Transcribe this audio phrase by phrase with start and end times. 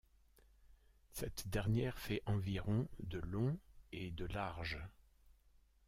[1.11, 3.59] Cette dernière fait environ de long
[3.91, 4.79] et de large.